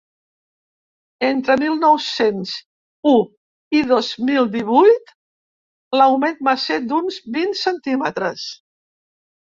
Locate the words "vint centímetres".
7.37-8.49